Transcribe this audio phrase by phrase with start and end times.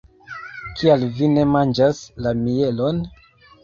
[0.79, 3.09] Kial vi ne manĝas la mielon?